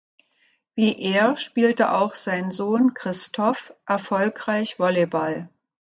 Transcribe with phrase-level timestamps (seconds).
[0.73, 5.47] Wie er, spielte auch sein Sohn Christophe erfolgreich Volleyball.